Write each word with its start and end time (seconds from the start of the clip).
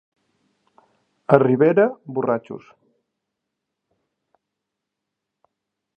A 1.35 1.35
Ribera, 1.47 1.85
borratxos. 2.15 2.65